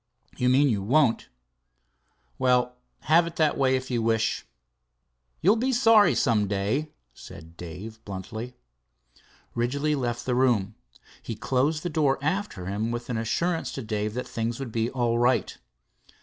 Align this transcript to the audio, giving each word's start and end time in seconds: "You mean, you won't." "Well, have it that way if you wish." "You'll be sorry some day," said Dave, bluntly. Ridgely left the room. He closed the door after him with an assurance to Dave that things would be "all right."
"You 0.35 0.49
mean, 0.49 0.67
you 0.67 0.81
won't." 0.81 1.29
"Well, 2.39 2.75
have 3.01 3.27
it 3.27 3.35
that 3.35 3.55
way 3.55 3.75
if 3.75 3.91
you 3.91 4.01
wish." 4.01 4.47
"You'll 5.41 5.57
be 5.57 5.71
sorry 5.71 6.15
some 6.15 6.47
day," 6.47 6.89
said 7.13 7.55
Dave, 7.55 8.03
bluntly. 8.03 8.55
Ridgely 9.53 9.93
left 9.93 10.25
the 10.25 10.33
room. 10.33 10.73
He 11.21 11.35
closed 11.35 11.83
the 11.83 11.89
door 11.91 12.17
after 12.19 12.65
him 12.65 12.89
with 12.89 13.11
an 13.11 13.17
assurance 13.19 13.71
to 13.73 13.83
Dave 13.83 14.15
that 14.15 14.27
things 14.27 14.57
would 14.59 14.71
be 14.71 14.89
"all 14.89 15.19
right." 15.19 15.55